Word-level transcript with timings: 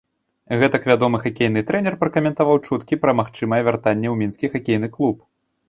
Гэтак 0.61 0.87
вядомы 0.91 1.17
хакейны 1.25 1.63
трэнер 1.69 1.99
пракаментаваў 2.01 2.61
чуткі 2.67 2.99
пра 3.05 3.11
магчымае 3.21 3.61
вяртанне 3.71 4.07
ў 4.15 4.25
мінскі 4.25 4.47
хакейны 4.59 4.95
клуб. 4.99 5.17